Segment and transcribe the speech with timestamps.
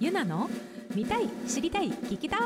[0.00, 0.48] ゆなの
[0.94, 2.40] 見たい知りたい聞きたい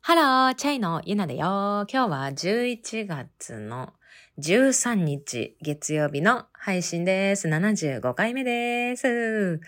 [0.00, 1.38] ハロー、チャイのゆなだよ。
[1.38, 3.92] 今日は11月の
[4.40, 7.46] 13日月曜日の配信です。
[7.46, 9.60] 75回目です。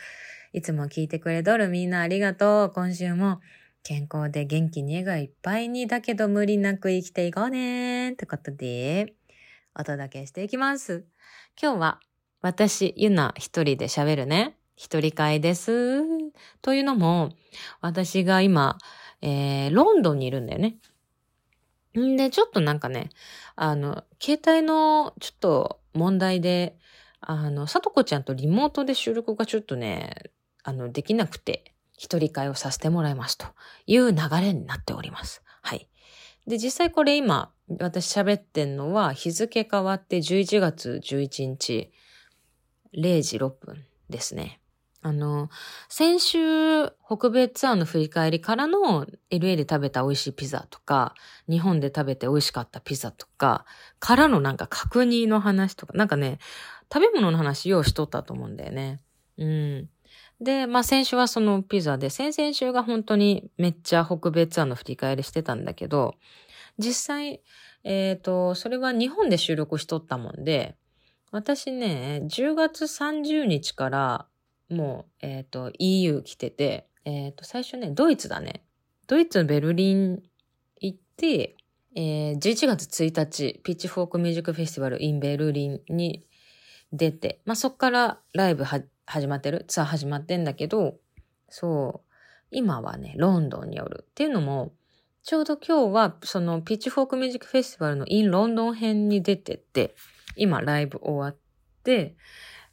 [0.52, 2.72] いつも聞いてくれとるみんなありがとう。
[2.74, 3.38] 今週も
[3.84, 8.10] 健康で元気に笑顔いっぱいにだけど無理なく生きていこうね。
[8.10, 9.14] ってことで、
[9.78, 11.06] お届けしていきます。
[11.62, 12.00] 今日は
[12.40, 14.56] 私、ゆな一人で喋るね。
[14.76, 16.02] 一人会です。
[16.62, 17.32] というのも、
[17.80, 18.78] 私が今、
[19.22, 20.76] えー、ロンドンにいるんだよね。
[21.98, 23.10] んで、ちょっとなんかね、
[23.56, 26.76] あの、携帯のちょっと問題で、
[27.20, 30.30] あの、さとこちゃんとリモートで収録がちょっとね、
[30.62, 33.46] あの、できなくて、一人会をさせてもらいますと
[33.86, 35.42] いう流れになっております。
[35.62, 35.88] はい。
[36.46, 41.90] で、実際これ今、私喋ってんのは日付変わって11月11日
[42.94, 44.60] 0時6分ですね。
[45.06, 45.50] あの、
[45.90, 46.38] 先週、
[47.04, 51.14] 北米ツアーの振り返りからの LA で食べた美味しいピザとか、
[51.46, 53.66] 日本で食べて美味しかったピザとか、
[53.98, 56.38] からのなんか確認の話とか、なんかね、
[56.90, 59.02] 食べ物の話ようしとったと思うんだよね。
[59.36, 59.90] うん。
[60.40, 66.14] で、まあ先週はそのピザで、先々週が本当にめっちゃ北米ツアーの振り返りしてたんだけど、
[66.78, 67.42] 実際、
[67.84, 70.76] えっ、と、それは日本で収録しとったもんで、
[71.30, 74.26] 私ね、10月30日から
[74.70, 78.64] もう、えっ、と、EU 来てて、えっ、と、最初ね、ドイツだね。
[79.06, 80.22] ドイツのベルリン
[80.80, 81.56] 行って、
[81.96, 86.26] えー11月1日、ピッチフォークミュージックフェスティバル in ベルリンに
[86.92, 90.96] 出て、まあ、そっからライブ始まってる、ツアー始まってんだけど、
[91.48, 92.14] そう、
[92.50, 94.06] 今はね、ロンドンにおる。
[94.10, 94.72] っていうのも、
[95.22, 99.94] ちょうど今日は、その、ピッチフォークミュージックフェスティバルの in ロンドン編に出てて、
[100.36, 101.38] 今ライブ終わっ
[101.82, 102.16] て、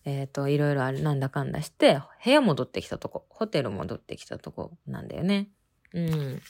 [0.04, 5.50] えっ、と、いろいろあれなんだかんだして、部屋戻ってきたとこ、ホテル戻ってきたとこなんだよね。
[5.94, 6.42] うん。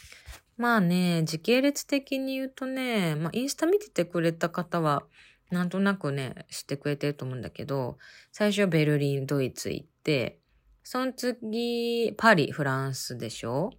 [0.57, 5.03] まあね、時系列的に言うとね、まあインスタ見ててくれた方は、
[5.49, 7.97] なんとなくね、知ってくれてると思うんだけど、
[8.31, 10.39] 最初ベルリン、ドイツ行って、
[10.83, 13.71] その次、パリ、フランスでしょ？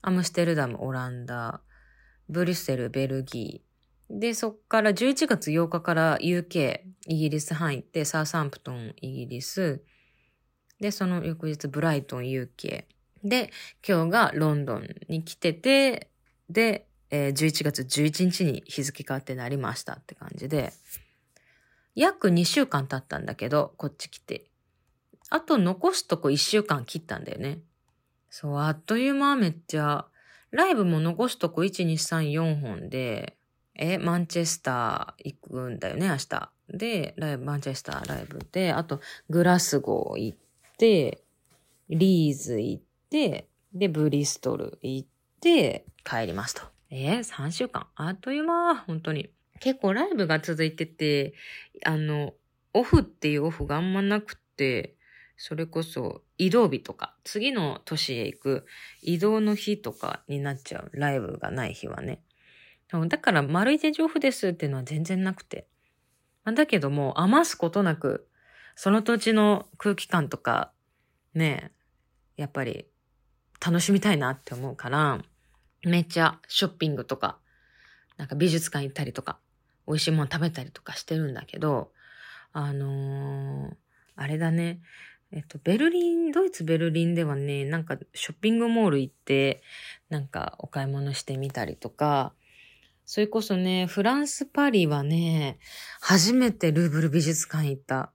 [0.00, 1.60] アムステルダム、オランダ、
[2.28, 3.67] ブリュッセル、ベルギー。
[4.10, 9.82] で、そっから11月8日から UK、イギリス入って、サウサンプトン、イギリス。
[10.80, 12.84] で、その翌日、ブライトン、UK。
[13.24, 13.50] で、
[13.86, 16.10] 今日がロンドンに来てて、
[16.48, 20.72] で、えー11月11日に日付変わってなりましたって感じで、
[21.94, 24.44] 約2週間経ったんだけど、こっち来て。
[25.30, 27.60] あと残すとこ1週間切ったんだよね。
[28.30, 30.06] そう、あっという間めっちゃ、
[30.50, 33.37] ライブも残すとこ1、2、3、4本で、
[33.78, 36.52] え、マンチェスター行くんだよね、明日。
[36.68, 39.00] で、ライブ、マンチェスターライブで、あと、
[39.30, 40.38] グラスゴー行っ
[40.76, 41.22] て、
[41.88, 45.08] リーズ行って、で、ブリストル行っ
[45.40, 46.62] て、帰りますと。
[46.90, 47.86] えー、3週間。
[47.94, 49.30] あっという間、本当に。
[49.60, 51.34] 結構ライブが続いてて、
[51.84, 52.34] あの、
[52.74, 54.96] オフっていうオフがあんまなくて、
[55.36, 58.66] それこそ移動日とか、次の都市へ行く
[59.02, 60.90] 移動の日とかになっちゃう。
[60.94, 62.22] ライブがない日はね。
[63.08, 65.66] だから、丸一日オフですっていうのは全然なくて。
[66.44, 68.28] だけども、余すことなく、
[68.74, 70.72] その土地の空気感とか、
[71.34, 71.72] ね
[72.36, 72.86] やっぱり
[73.64, 75.20] 楽しみたいなって思うから、
[75.84, 77.38] めっちゃショッピングとか、
[78.16, 79.38] なんか美術館行ったりとか、
[79.86, 81.92] 美味しいもの食べたりとかしてるんだけど、
[82.52, 83.76] あのー
[84.20, 84.80] あれだね。
[85.30, 89.62] えっと、ベルリン、ドイツベルリンではね、なんかショッピングモール行って、
[90.08, 92.32] なんかお買い物してみたりとか、
[93.10, 95.58] それこそね、フランス・パリはね、
[95.98, 98.12] 初めてルーブル美術館行った。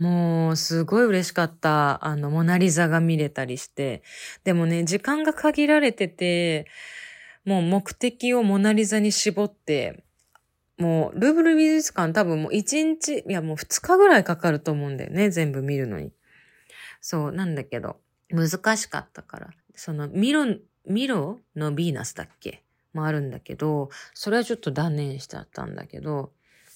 [0.00, 2.04] もう、すごい嬉しかった。
[2.04, 4.02] あの、モナリザが見れたりして。
[4.42, 6.66] でもね、時間が限られてて、
[7.44, 10.02] もう目的をモナリザに絞って、
[10.76, 16.12] もう、ルーブル美術館多分もう1日、いやもう2日ぐらいかかると思うんだよね、全部見るのに。
[17.00, 18.00] そう、なんだけど、
[18.30, 19.50] 難しかったから。
[19.76, 20.46] その、ミロ、
[20.84, 22.65] ミロのヴィーナスだっけ？
[22.96, 26.32] もあるんだけど、それはちょっと断念しちゃったんだけど、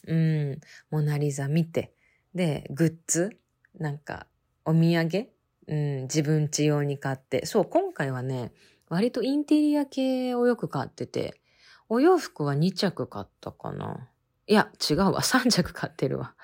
[0.07, 1.93] うん、モナリザ見て、
[2.35, 3.37] で、グッズ？
[3.79, 4.27] なんか、
[4.65, 5.29] お土産？
[5.67, 7.47] うん、自分家用に買って。
[7.47, 8.53] そう、今回はね、
[8.89, 11.41] 割とインテリア系をよく買ってて、
[11.89, 14.09] お洋服は2着買ったかな。
[14.47, 15.21] いや、違うわ。
[15.21, 16.35] 3着買ってるわ。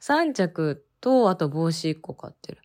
[0.00, 2.58] 3着と、あと帽子1個買ってる。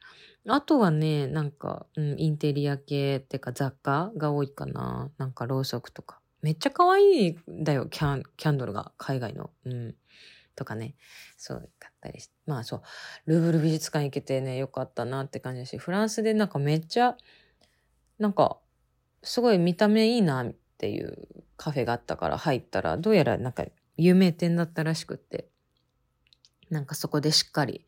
[0.47, 5.09] あとはね、なんか、うん、インテリア系ってか雑貨が多いかな。
[5.17, 6.19] なんかろうそくとか。
[6.43, 8.91] めっちゃ可愛いんだよ、キャン、キャンドルが。
[8.97, 9.49] 海外の。
[9.65, 9.95] うん。
[10.55, 10.93] とかね。
[11.37, 12.33] そう、買ったりして。
[12.45, 12.81] まあそう、
[13.25, 17.17] ルーブル美術館行けてね、よかったなって感じだし、フランスでなんかめっちゃ、
[18.19, 18.59] なんか、
[19.23, 23.63] すごい見た目いいなっていうカフェがあったから入ったら、どうやらなんか
[23.95, 25.47] 有名店だったらしくって、
[26.69, 27.85] なんかそこでしっかり、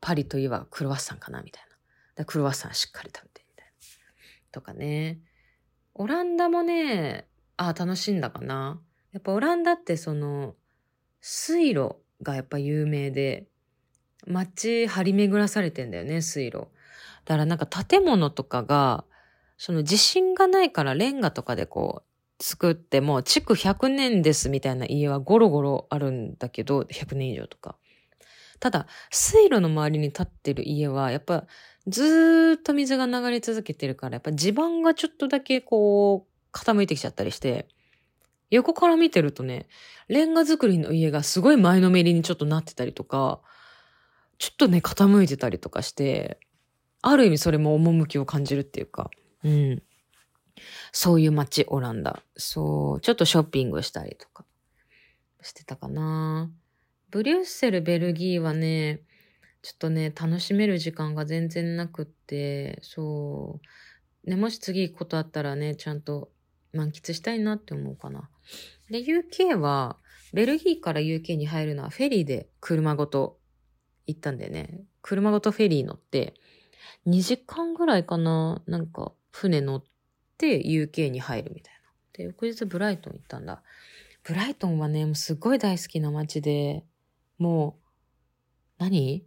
[0.00, 1.76] パリといえばクロワッサンかなみたいな。
[2.14, 3.72] でクロワッサンしっかり食べてみたいな。
[4.52, 5.18] とかね。
[5.94, 7.26] オランダもね、
[7.56, 8.80] ああ楽しんだかな。
[9.12, 10.54] やっぱオランダってその、
[11.20, 13.46] 水路がやっぱ有名で、
[14.26, 16.68] 街張り巡らされてんだよね、水路。
[17.24, 19.04] だからなんか建物とかが、
[19.56, 22.02] その地震がないからレンガとかでこ
[22.38, 27.76] う作っても築100年ですみたいな家はゴロゴロあるんだけど、100年以上とか。
[28.60, 31.46] ただ、水路の周りに建ってる家は、やっぱ
[31.86, 37.68] ずーっと水が流れ続けてるから、やっぱ地盤がちょっとだけこう傾いてきちゃったりして、
[38.50, 39.66] 横から見てるとね、
[40.08, 43.40] レンガ造りの家がすごい前のめりにちょっとなってたりとか、
[44.38, 46.38] ちょっとね、傾いてたりとかして、
[47.02, 49.10] ある意味それも趣を感じるっていうか、
[49.42, 49.82] うん。
[50.92, 52.22] そういう街、オランダ。
[52.36, 54.44] そう、ちょっとショッピングしたりとか
[55.42, 56.50] してたかな。
[57.10, 59.02] ブリュッセル、ベルギーはね、
[59.62, 63.60] ちょっとね、楽しめる時間が全然なくって、そ
[64.24, 64.30] う。
[64.30, 66.30] ね、もし次行くことあったらね、ちゃんと
[66.76, 68.28] 満喫したいなって思うかな。
[68.90, 69.98] で、UK は、
[70.32, 73.38] ベルギーから UK に入るのはフェリーで車ごと
[74.06, 74.84] 行ったんだよね。
[75.02, 76.34] 車ごとフェリー乗って、
[77.06, 79.84] 2時間ぐらいかな、なんか船乗っ
[80.36, 81.80] て UK に入るみたいな。
[82.12, 83.62] で、翌日ブライトン行ったんだ。
[84.24, 86.84] ブライトンはね、もうすごい大好きな街で、
[87.38, 87.78] も
[88.78, 89.24] う、何？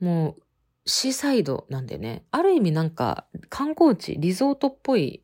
[0.00, 0.42] もう、
[0.86, 2.24] シーサイドなんでね。
[2.30, 5.22] ある意味なんか観光地、リゾートっぽい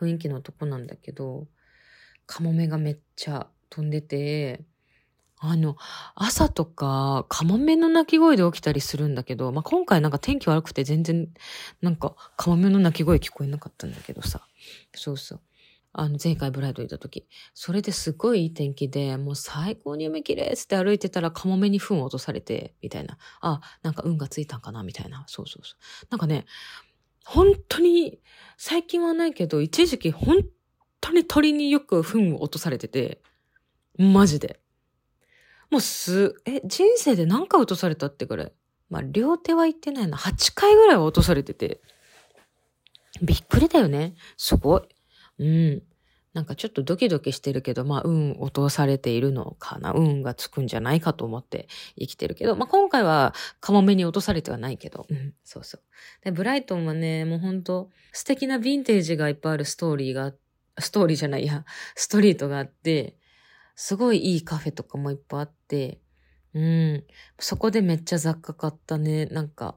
[0.00, 1.46] 雰囲気のとこなんだけど、
[2.26, 4.64] カモメがめっちゃ飛んでて、
[5.40, 5.76] あの、
[6.16, 11.28] 朝とか、カモメの鳴き声で起きたりするんだけど、まあ、今回なんか天気悪くて全然、
[11.80, 14.42] なんか、カモメの鳴き声聞こえなかったんだけどさ。
[14.96, 15.40] そうそう。
[15.92, 17.28] あの、前回ブライド行った時。
[17.54, 23.16] それですごいいい天気で、もう最高に夢綺麗って歩いてたらカモメに糞を落とされて、みたいな。
[23.40, 25.24] あ、なんか運がついたんかな、みたいな。
[25.28, 26.06] そうそうそう。
[26.10, 26.46] なんかね、
[27.30, 28.22] 本当に、
[28.56, 30.46] 最近はないけど、一時期本
[30.98, 33.20] 当に鳥によく糞を落とされてて、
[33.98, 34.60] マジで。
[35.70, 38.52] もうす、え、人生で何回落とされたってくらい？
[38.88, 40.16] まあ、両手は言ってないな。
[40.16, 41.82] 8回ぐらいは落とされてて。
[43.20, 44.14] びっくりだよね。
[44.38, 44.82] すごい。
[45.38, 45.82] うん。
[46.38, 49.92] なんかちょっとドキドキしてるけど、まあ、運落とされているのかな。
[49.92, 51.66] 運がつくんじゃないかと思って
[51.98, 55.82] 生きてるけど、まあ、今回はカモメに落とされてはないけど、うん、そうそう。
[56.24, 60.32] で、ブライトンはね、もうほんと素敵なヴィンテージがいっぱいあるストーリーが、
[60.78, 61.64] ストーリーじゃないや、
[61.96, 63.16] ストリートがあって、
[63.74, 66.00] すごいいいカフェとかもいっぱいあって、
[66.54, 67.04] うん。
[67.40, 69.26] そこでめっちゃ雑貨買ったね。
[69.26, 69.76] なんか、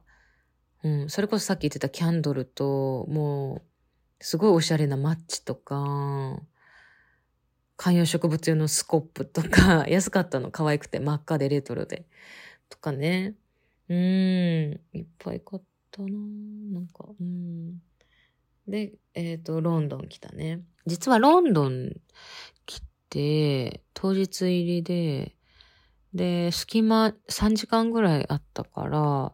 [0.84, 1.10] うん。
[1.10, 3.72] それこそさっき言ってたキャンドルと、もう、
[4.24, 6.40] すごいおしゃれなマッチとか、
[7.82, 12.06] 観葉植物用のスコップとか、 安かったの可愛くて真っ赤でレトロで。
[12.70, 13.34] とかね。
[13.90, 14.80] うん。
[14.94, 17.82] いっぱい買ったななんか、うん。
[18.68, 20.62] で、えっ、ー、と、ロンドン来たね。
[20.86, 22.00] 実はロンドン
[22.68, 25.36] 来て、当日入りで、
[26.14, 29.34] で、隙間3時間ぐらいあったから、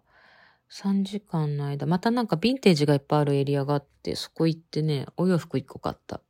[0.72, 6.22] 3時間の間、またなんかヴィンテージがいっぱいあるエリアがあって、そこ行ってね、お洋服1個買った。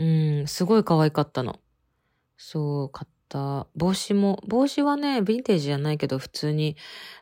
[0.00, 1.60] うん、すごい可愛かったの。
[2.38, 3.66] そう、買った。
[3.76, 6.78] 帽子も、帽子はね、ヴィンテージじゃないけど、普通に、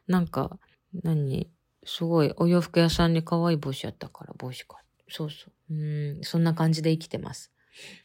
[0.07, 0.61] なんか、
[1.03, 1.51] 何
[1.85, 5.13] すごい、お洋服屋さんに可愛い帽子やったから、帽子買った。
[5.13, 5.75] そうそう。
[5.75, 7.51] うん、そんな感じで生きてます。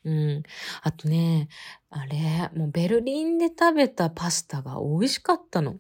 [0.06, 0.44] うん。
[0.82, 1.50] あとね、
[1.92, 5.76] あれ、もうベルリンで食べたパスタが美味しかったの。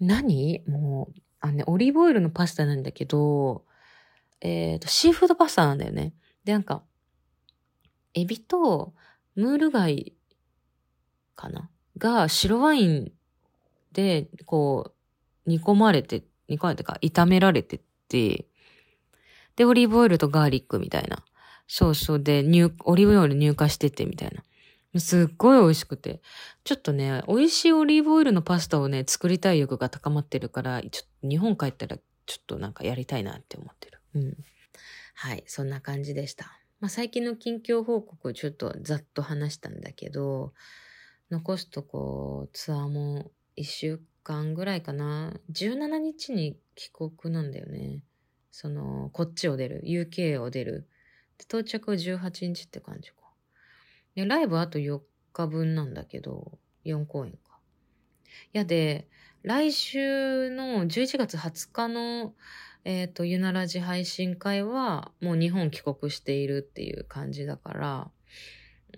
[0.00, 0.62] 何？
[0.66, 3.64] もう、あのね、オリーブオイルのパスタなんだけど、
[4.42, 6.12] えっ、ー、と、シーフードパスタなんだよね。
[6.44, 6.82] で、なんか、
[8.14, 8.92] エビと
[9.34, 10.14] ムール貝
[11.34, 11.70] かな？
[11.98, 13.12] が白ワイン
[13.92, 14.92] で、こ
[15.46, 18.46] う、煮込まれて、煮込まれてか、炒められてって、
[19.56, 21.24] で、オリーブオイルとガーリックみたいな。
[21.66, 22.42] そうそうで、オ
[22.96, 24.42] リーブオイル入荷しててみたいな。
[25.00, 26.20] すっごい美味しくて。
[26.64, 34.00] ちょっとね、美味しいオリーブオイルのパスタをね、作りたい欲が高まってるから、ちょっと日本帰ったら、ちょっとなんかやりたいなって思ってる。
[34.14, 34.36] うん。
[35.14, 36.58] はい、そんな感じでした。
[36.82, 40.52] まあ、最近の近況報告をちょっとざっと話したんだけど、
[41.30, 45.32] 残すとこう、ツアーも一週間ぐらいかな。
[45.52, 48.02] 17日に帰国なんだよね。
[48.50, 49.82] その、こっちを出る。
[49.84, 50.88] UK を出る。
[51.42, 53.18] 到着は18日って感じか。
[54.16, 57.60] で、ライブあと4日分なんだけど、4公演か。
[58.52, 59.06] いやで、
[59.42, 62.34] 来週の11月20日の
[62.84, 68.10] えっ、と、ゆならじ配信会は、もう日本帰国しているっていう感じだから、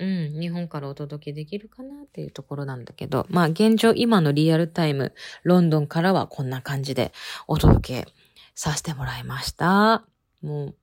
[0.00, 5.14] うん、日本からお届けできるかなっていうところなんだけど、まあ現状今のリアルタイム、
[5.44, 7.12] ロンドンからはこんな感じで
[7.46, 8.12] お届け
[8.54, 10.04] させてもらいました。
[10.42, 10.74] も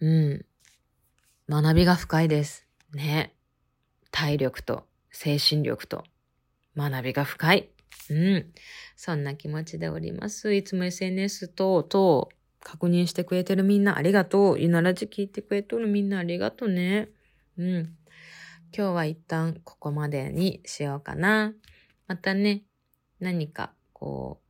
[0.00, 0.44] う、うん、
[1.48, 2.66] 学びが深いです。
[2.94, 3.34] ね。
[4.10, 6.04] 体力と精神力と
[6.76, 7.73] 学びが深い。
[8.10, 8.52] うん。
[8.96, 10.54] そんな気持ちでおります。
[10.54, 12.28] いつも SNS 等々
[12.60, 14.60] 確認してくれてるみんなありがとう。
[14.60, 17.08] ゆならじ聞いてくれとるみんなありがとうね。
[17.56, 17.96] うん。
[18.76, 21.54] 今日は一旦ここまでにしようかな。
[22.08, 22.64] またね、
[23.20, 24.44] 何かこう、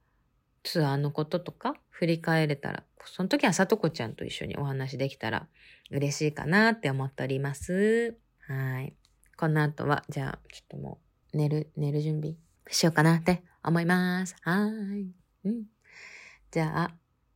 [0.62, 5.46] ツアーのこととか振り返れたら、その時はさとこちゃんと一緒にお話できたら
[5.90, 8.16] 嬉しいかなって思っております。
[8.46, 8.94] はい。
[9.36, 10.98] この後は、じゃあ、ちょっとも
[11.32, 12.36] う、寝る、寝る準備
[12.70, 14.36] しようかなって思います。
[14.42, 15.48] はい。
[15.48, 15.64] うん。
[16.50, 16.90] じゃあ、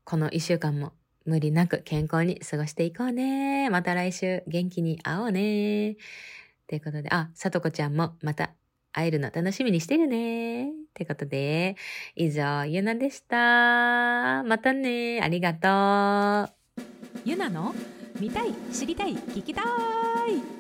[0.05, 0.93] この一週間も
[1.25, 3.69] 無理なく健康に過ごしていこうね。
[3.71, 5.97] また来週元気に会おうね。
[6.67, 8.51] ということで、あ、さとこちゃんもまた
[8.93, 10.71] 会えるの楽しみにしてるね。
[10.95, 11.77] ということで、
[12.17, 14.43] 以上、ゆなでした。
[14.45, 15.21] またね。
[15.23, 16.83] ありがとう。
[17.25, 17.75] ゆなの
[18.21, 20.58] 見たい知りたい聞きたい